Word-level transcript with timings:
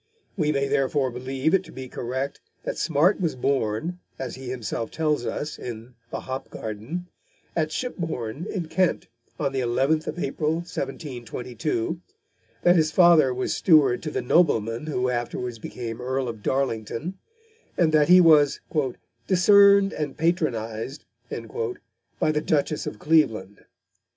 We 0.35 0.51
may 0.51 0.67
therefore 0.67 1.11
believe 1.11 1.53
it 1.53 1.63
to 1.65 1.71
be 1.71 1.87
correct 1.87 2.41
that 2.63 2.79
Smart 2.79 3.21
was 3.21 3.35
born 3.35 3.99
(as 4.17 4.33
he 4.33 4.49
himself 4.49 4.89
tells 4.89 5.27
us, 5.27 5.59
in 5.59 5.93
The 6.09 6.21
Hop 6.21 6.49
Garden) 6.49 7.05
at 7.55 7.71
Shipbourne, 7.71 8.47
in 8.49 8.67
Kent, 8.67 9.05
on 9.39 9.51
the 9.53 9.59
11th 9.59 10.07
of 10.07 10.17
April 10.17 10.53
1722, 10.53 12.01
that 12.63 12.75
his 12.75 12.91
father 12.91 13.31
was 13.31 13.53
steward 13.53 14.01
to 14.01 14.09
the 14.09 14.23
nobleman 14.23 14.87
who 14.87 15.07
afterwards 15.07 15.59
became 15.59 16.01
Earl 16.01 16.27
of 16.27 16.41
Darlington, 16.41 17.19
and 17.77 17.91
that 17.91 18.09
he 18.09 18.19
was 18.19 18.59
"discerned 19.27 19.93
and 19.93 20.17
patronised" 20.17 21.05
by 22.19 22.31
the 22.31 22.41
Duchess 22.41 22.87
of 22.87 22.97
Cleveland. 22.97 23.65